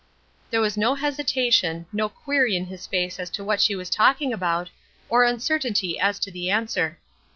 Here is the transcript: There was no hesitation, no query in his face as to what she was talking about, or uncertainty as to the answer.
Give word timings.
There 0.49 0.61
was 0.61 0.77
no 0.77 0.95
hesitation, 0.95 1.85
no 1.93 2.09
query 2.09 2.55
in 2.55 2.65
his 2.65 2.87
face 2.87 3.19
as 3.19 3.29
to 3.29 3.43
what 3.43 3.61
she 3.61 3.75
was 3.75 3.87
talking 3.87 4.33
about, 4.33 4.71
or 5.09 5.23
uncertainty 5.25 5.99
as 5.99 6.17
to 6.21 6.31
the 6.31 6.49
answer. 6.49 6.97